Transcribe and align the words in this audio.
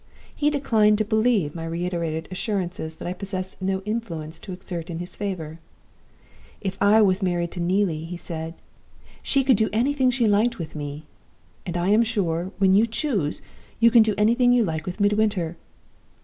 He 0.33 0.49
declined 0.49 0.97
to 0.97 1.05
believe 1.05 1.53
my 1.53 1.63
reiterated 1.63 2.27
assurances 2.31 2.95
that 2.95 3.07
I 3.07 3.13
possessed 3.13 3.61
no 3.61 3.83
influence 3.85 4.39
to 4.39 4.51
exert 4.51 4.89
in 4.89 4.97
his 4.97 5.15
favor. 5.15 5.59
'If 6.59 6.75
I 6.81 7.03
was 7.03 7.21
married 7.21 7.51
to 7.51 7.59
Neelie,' 7.59 8.05
he 8.05 8.17
said, 8.17 8.55
'she 9.21 9.43
could 9.43 9.57
do 9.57 9.69
anything 9.71 10.09
she 10.09 10.27
liked 10.27 10.57
with 10.57 10.75
me; 10.75 11.03
and 11.67 11.77
I 11.77 11.89
am 11.89 12.01
sure, 12.01 12.51
when 12.57 12.73
you 12.73 12.87
choose, 12.87 13.43
you 13.79 13.91
can 13.91 14.01
do 14.01 14.15
anything 14.17 14.51
you 14.51 14.63
like 14.65 14.87
with 14.87 14.99
Midwinter. 14.99 15.55